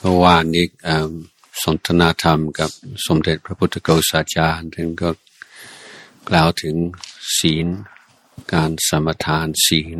[0.00, 0.66] เมื่อวานนี้
[1.62, 2.70] สนทนาธรรมกับ
[3.06, 5.10] สมเด็จพระพุทธโฆษาจารย์ท่านก็
[6.28, 6.76] กล่าวถึง
[7.38, 7.66] ศีล
[8.52, 9.98] การสมทานศีล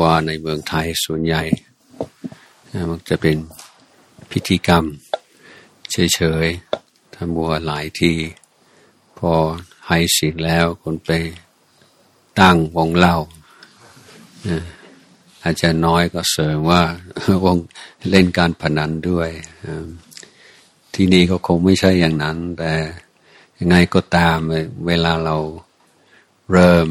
[0.00, 1.42] ว่าในเมืองไทยส่วนใหญ่
[2.90, 3.36] มันจะเป็น
[4.30, 4.84] พิธีกรรม
[5.92, 8.16] เฉยๆทำบัวหลายที่
[9.18, 9.32] พอ
[9.88, 11.10] ให้ศีลแล้วคนไป
[12.40, 13.16] ตั้งวงเล่า
[15.44, 16.82] อาจจะน้อยก็เสริมว่า
[17.44, 17.56] วง
[18.10, 19.30] เล่นการพนันด้วย
[20.94, 22.72] ที่นี่ก็คงไม่ใช่อย่างนั้น แต่
[23.58, 24.38] ยังไงก็ตาม
[24.86, 25.36] เวลาเรา
[26.52, 26.88] เริ่ม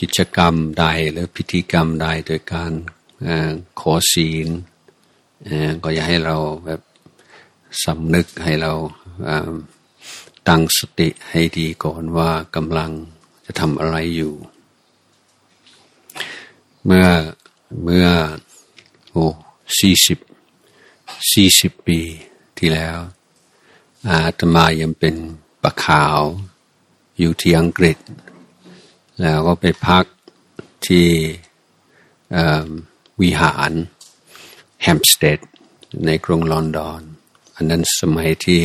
[0.00, 2.72] กิจกรรมใดหรือพิธีกรรมใดโดยการ
[3.80, 4.48] ขอศีล
[5.82, 6.80] ก็อยากให้เราแบบ
[7.84, 8.72] สำนึกให้เรา
[10.48, 12.90] ตั้งสติให้ดีก่อนว่ากำลัง
[13.44, 14.34] จะทำอะไรอยู่
[16.86, 17.06] เมื่อ
[17.84, 18.06] เมื่อ
[19.10, 19.26] โอ้
[19.78, 20.18] สี่สิบ
[21.32, 22.00] สี่สิบปี
[22.58, 22.98] ที่แล้ว
[24.06, 25.14] อาตมายังเป็น
[25.62, 26.20] ปะขาว
[27.18, 27.98] อยู่ที่อังกฤษ
[29.20, 30.04] แล้วก็ไปพัก
[30.86, 31.08] ที่
[33.20, 33.70] วิหาร
[34.82, 35.38] แฮมสเตด
[36.06, 37.00] ในกรุงลอนดอน
[37.54, 38.62] อันนั้นสมัยที่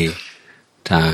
[0.91, 1.13] ทาง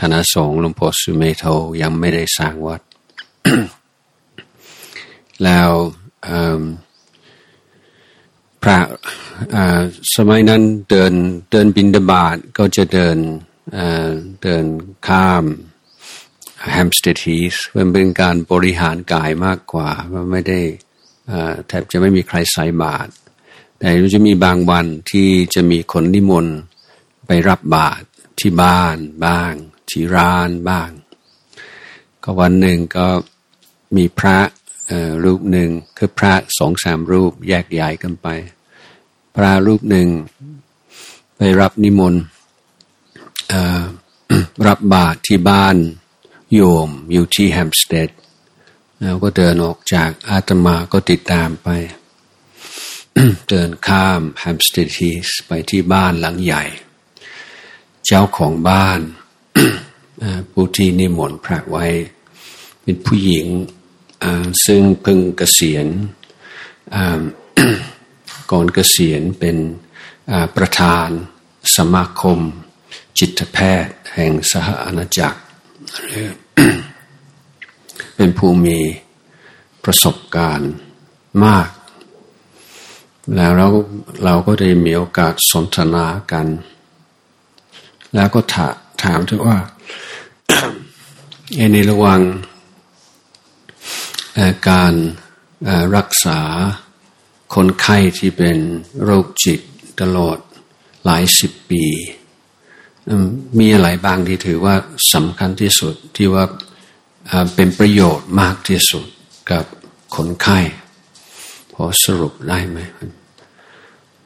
[0.00, 1.44] คณะสงฆ์หลวงพ่อสุเมโท
[1.82, 2.80] ยังไม่ได้สร้างวัด
[5.44, 5.70] แล้ว
[8.62, 8.78] พระ
[10.16, 11.12] สมัยนั้นเดิน
[11.50, 13.18] เดินบินดาบาทก็จะเดิน
[14.42, 14.64] เดิน
[15.06, 15.44] ข้าม
[16.70, 20.60] แฮมสเตดฮีสมันเป็นการบริหารกายมากกว่ามันไม่ได้
[21.66, 23.10] แทบจะไม่มีใครใส่บาตร
[23.78, 26.56] แต่จะมีบางวันที่จะมีคนนิมนต์
[27.26, 28.04] ไปรับบาตร
[28.40, 29.52] ที่บ้านบ้าง
[29.90, 30.90] ที่ร้านบ้าง
[32.22, 33.08] ก็วันหนึ่งก็
[33.96, 34.38] มีพระ
[35.24, 38.28] รูปหนึ่งคือพระสองสามรูปแยกย้ายกันไป
[39.36, 40.08] พระรูปหนึ่ง
[41.36, 42.22] ไปรับนิมนต์
[44.66, 45.76] รับบาตรที่บ้าน
[46.54, 48.10] โยมอยู่ที่แฮมสเตด
[49.00, 51.68] แล้วก็เดินออกจากอาตมาก็ติดตามไป
[53.48, 56.62] เดินข้ามแฮมสเตดฮีสไปที่บ้านหลังใหญ่
[58.06, 59.00] เจ้าของบ้าน
[60.52, 61.86] ผู้ที่นิมนต์พระไว้
[62.82, 63.46] เป็นผู้หญิง
[64.66, 65.86] ซึ่งพึงเกษียณ
[68.50, 69.56] ก่อนเกษียณเป็น
[70.56, 71.08] ประธาน
[71.76, 72.38] สมาคม
[73.18, 75.40] จิตแพทย์แห่งสหอาณาจักร
[78.16, 78.78] เป็นผู้มี
[79.84, 80.72] ประสบการณ์
[81.44, 81.68] มาก
[83.34, 83.68] แล้วเรา
[84.24, 86.46] เราก็ได้มีโอกาสสนทนากัน
[88.14, 88.68] แล้วก็ถา
[89.02, 89.58] ถามถึงว่า
[91.72, 92.20] ในระหว่าง
[94.68, 94.94] การ
[95.96, 96.40] รักษา
[97.54, 98.58] คนไข้ที่เป็น
[99.04, 99.60] โรคจิต
[100.00, 100.38] ตลอด
[101.04, 101.84] หลายสิบปี
[103.58, 104.74] มีอะไรบางที่ถือว่า
[105.14, 106.44] สำคัญที่สุดที่ว่า
[107.54, 109.06] เป็นประโยชน์มากที่สุด
[109.50, 109.64] กับ
[110.14, 110.58] คนไข้
[111.72, 112.78] พอสรุปได้ไหม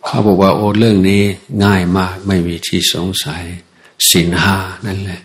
[0.05, 1.23] เขาบอกว่าโอ้เรื่องนี้
[1.65, 3.45] ง่ายมากไม่มีที่สงสัย
[4.11, 4.57] สินห้า
[4.87, 5.21] นั่นแหละ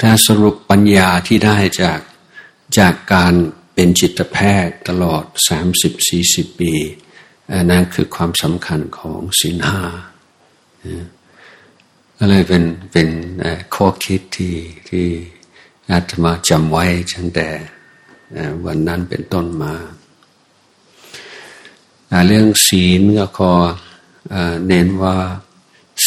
[0.00, 2.00] ถ้าสรุปปัญญาที่ได้จาก
[2.78, 3.34] จากการ
[3.78, 6.72] เป็นจิตแพทย์ตลอดสามสิบสี่สิบปี
[7.70, 9.82] นั่นคือความสำคัญของสินห้า
[12.16, 13.08] ก็เลยเป็นเป็น
[13.74, 14.56] ข้อคิดที่
[14.88, 15.06] ที่
[15.90, 16.84] อาตมาจำไว้
[17.14, 17.48] ตั้งแต่
[18.64, 19.74] วันนั้นเป็นต้นมา
[22.26, 23.52] เรื่องศีลก็ขอ
[24.66, 25.16] เน้นว่า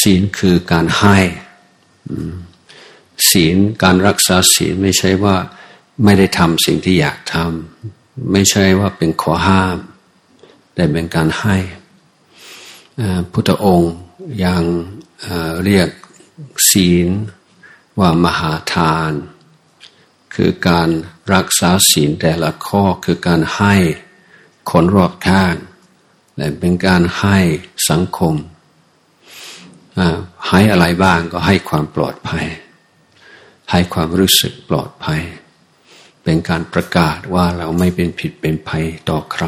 [0.02, 1.18] ศีลคือการให้
[3.30, 5.36] ศีลการรักษาศีลไม่ใช่ว่า
[6.04, 9.78] ไม่ได้ทำสิ่งที่อยากทำไม่ใช่ว่าเป็นขอห้าม
[10.74, 11.58] แต่เป็นการให้
[13.32, 13.94] พุทธองค์
[14.46, 14.64] ยัง
[15.64, 15.90] เรียก
[16.70, 17.10] ศีล
[18.00, 19.12] ว่ามหาทาน
[20.36, 20.90] คือการ
[21.34, 23.76] รักษาศีลแต่ละข้อคือการให้
[24.72, 25.56] คนรอบข้าง
[26.36, 27.38] และเป็นการให้
[27.90, 28.36] สังคม
[30.48, 32.46] ให้อะไรบ้างก็ให้ความปลอดภัย
[33.72, 35.22] ให้ความรู้สึกปลอดภัย
[36.32, 39.46] เป็นการประกาศว่าเราไม่เป็นผิดเป็นภัยต่อใคร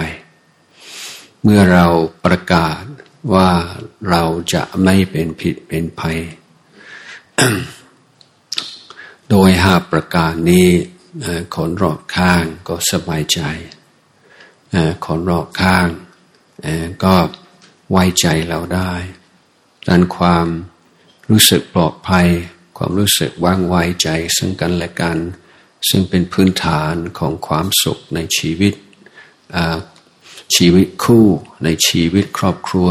[1.43, 1.87] เมื่อเรา
[2.25, 2.81] ประกาศ
[3.33, 3.49] ว่า
[4.09, 4.23] เรา
[4.53, 6.19] จะไม่เป็นผิดเป็นภัย
[9.29, 10.67] โดยหาประกาศนี้
[11.55, 13.41] คนรอบข้างก็สบายใจ
[15.05, 15.87] คนรอบข้าง
[17.03, 17.15] ก็
[17.91, 18.93] ไว้ใจเราได้
[19.87, 20.47] ดันความ
[21.29, 22.27] รู้สึกปลอดภัย
[22.77, 25.19] ความรู้สึกว่างไว้ใจซึ่งกันและกัน
[25.89, 28.73] ซึ่งเป็นพื้นฐานของความสุขในชีวิต
[30.55, 31.25] ชีวิตคู่
[31.63, 32.89] ในชีวิตครอบครัว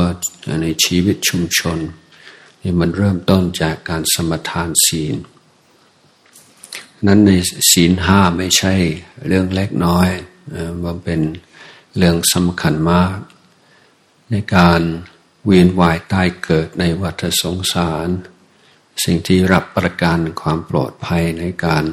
[0.63, 1.79] ในชีวิตชุมชน
[2.63, 5.17] นี่มันเริ่มต้นจากการสมทานศีล
[7.07, 7.33] นั้นใน
[7.71, 8.75] ศีลห้าไม่ใช่
[9.27, 10.09] เรื่องเล็กน้อย
[10.85, 11.21] มันเป็น
[11.97, 13.17] เรื่องสำคัญมาก
[14.31, 14.81] ในการ
[15.45, 18.09] เวียนว่ายตายเกิดในวัฏสงสาร
[19.05, 21.85] สิ่งที่รับประกันความปลอดภัยในการ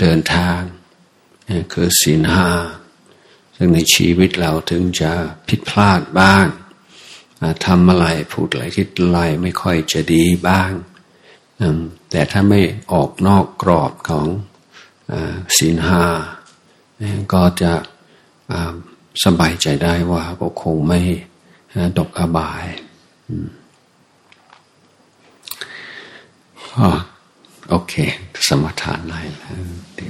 [0.00, 0.60] เดินทาง
[1.72, 2.48] คือศีลห้า
[3.56, 5.10] ซึ่งในชีวิตเราถึงจะ
[5.48, 6.46] ผิดพลาดบ้าง
[7.66, 10.70] ทำอะไรพูดอะไรคิดอะไรไม่ค่อยจะดีบ้าง
[12.10, 12.60] แต่ถ้าไม่
[12.92, 14.26] ออกนอกกรอบของ
[15.56, 16.04] ศีลห้า
[17.32, 17.72] ก็จะ
[19.24, 21.00] สบายใจได้ว่าก็คงไม่
[21.98, 22.64] ตกอบาย
[27.70, 27.94] โอเค
[28.48, 29.62] สมถานไลแล้ว
[29.98, 30.08] ดี